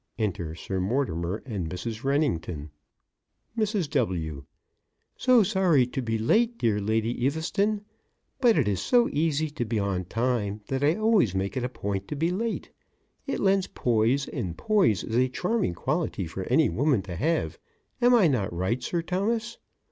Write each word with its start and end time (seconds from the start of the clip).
(Enter 0.17 0.55
Sir 0.55 0.79
Mortimer 0.79 1.43
and 1.45 1.69
Mrs. 1.69 2.03
Wrennington) 2.03 2.71
MRS. 3.55 3.87
W.: 3.91 4.45
So 5.15 5.43
sorry 5.43 5.85
to 5.85 6.01
be 6.01 6.17
late, 6.17 6.57
dear 6.57 6.79
Lady 6.79 7.13
Eaveston. 7.23 7.81
But 8.39 8.57
it 8.57 8.67
is 8.67 8.79
so 8.81 9.07
easy 9.09 9.51
to 9.51 9.63
be 9.63 9.77
on 9.77 10.05
time 10.05 10.61
that 10.69 10.83
I 10.83 10.95
always 10.95 11.35
make 11.35 11.55
it 11.55 11.63
a 11.63 11.69
point 11.69 12.07
to 12.07 12.15
be 12.15 12.31
late. 12.31 12.71
It 13.27 13.39
lends 13.39 13.67
poise, 13.67 14.27
and 14.29 14.57
poise 14.57 15.03
is 15.03 15.17
a 15.17 15.29
charming 15.29 15.75
quality 15.75 16.25
for 16.25 16.45
any 16.45 16.67
woman 16.67 17.03
to 17.03 17.15
have, 17.15 17.59
am 18.01 18.15
I 18.15 18.27
not 18.27 18.51
right, 18.51 18.81
Sir 18.81 19.03
Thomas? 19.03 19.59